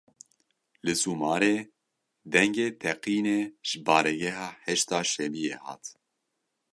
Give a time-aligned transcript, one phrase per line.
[0.85, 1.55] Li Zumarê
[2.33, 5.83] dengê teqînê ji baregeha Heşda Şebiyê hat.